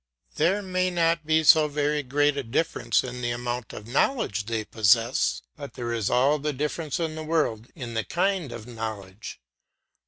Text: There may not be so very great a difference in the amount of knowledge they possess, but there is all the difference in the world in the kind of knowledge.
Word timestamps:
There 0.37 0.63
may 0.63 0.89
not 0.89 1.27
be 1.27 1.43
so 1.43 1.67
very 1.67 2.01
great 2.01 2.35
a 2.35 2.41
difference 2.41 3.03
in 3.03 3.21
the 3.21 3.29
amount 3.29 3.71
of 3.71 3.85
knowledge 3.85 4.45
they 4.47 4.63
possess, 4.65 5.43
but 5.55 5.75
there 5.75 5.93
is 5.93 6.09
all 6.09 6.39
the 6.39 6.53
difference 6.53 6.99
in 6.99 7.13
the 7.13 7.23
world 7.23 7.67
in 7.75 7.93
the 7.93 8.03
kind 8.03 8.51
of 8.51 8.65
knowledge. 8.65 9.39